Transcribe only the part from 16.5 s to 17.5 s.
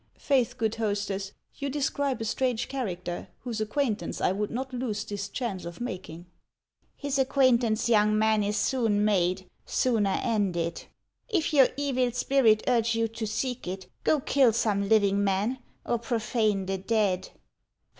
the dead."